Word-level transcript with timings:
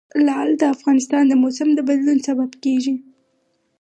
لعل 0.27 0.49
د 0.61 0.63
افغانستان 0.75 1.23
د 1.27 1.33
موسم 1.43 1.69
د 1.75 1.79
بدلون 1.87 2.17
سبب 2.27 2.51
کېږي. 2.63 2.95